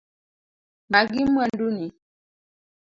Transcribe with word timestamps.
Magi 0.91 1.23
mwandu 1.31 1.67
ni. 1.77 1.87